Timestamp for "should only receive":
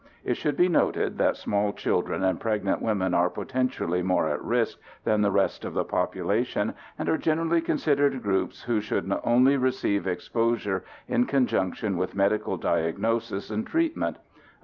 8.81-10.07